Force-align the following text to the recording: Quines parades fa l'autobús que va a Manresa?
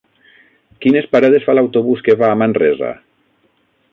Quines 0.85 1.07
parades 1.11 1.45
fa 1.49 1.55
l'autobús 1.57 2.03
que 2.09 2.17
va 2.21 2.31
a 2.31 2.39
Manresa? 2.43 2.93